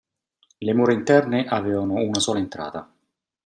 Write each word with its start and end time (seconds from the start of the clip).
Le 0.65 0.73
mura 0.73 0.93
interne 0.93 1.45
avevano 1.47 1.93
una 1.93 2.19
sola 2.19 2.39
entrata. 2.39 2.91